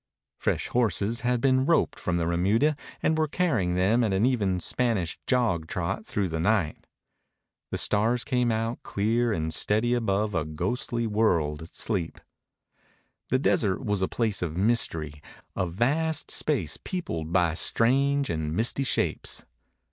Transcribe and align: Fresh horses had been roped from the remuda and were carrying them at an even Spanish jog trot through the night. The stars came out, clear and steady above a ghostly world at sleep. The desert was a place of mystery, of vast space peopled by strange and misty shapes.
Fresh 0.39 0.69
horses 0.69 1.19
had 1.21 1.39
been 1.39 1.63
roped 1.63 1.99
from 1.99 2.17
the 2.17 2.25
remuda 2.25 2.75
and 3.03 3.15
were 3.19 3.27
carrying 3.27 3.75
them 3.75 4.03
at 4.03 4.13
an 4.13 4.25
even 4.25 4.59
Spanish 4.59 5.19
jog 5.27 5.67
trot 5.67 6.07
through 6.07 6.27
the 6.27 6.39
night. 6.39 6.87
The 7.69 7.77
stars 7.77 8.23
came 8.23 8.51
out, 8.51 8.81
clear 8.81 9.31
and 9.31 9.53
steady 9.53 9.93
above 9.93 10.33
a 10.33 10.43
ghostly 10.43 11.05
world 11.05 11.61
at 11.61 11.75
sleep. 11.75 12.19
The 13.29 13.37
desert 13.37 13.85
was 13.85 14.01
a 14.01 14.07
place 14.07 14.41
of 14.41 14.57
mystery, 14.57 15.21
of 15.55 15.73
vast 15.75 16.31
space 16.31 16.77
peopled 16.83 17.31
by 17.31 17.53
strange 17.53 18.31
and 18.31 18.55
misty 18.55 18.83
shapes. 18.83 19.45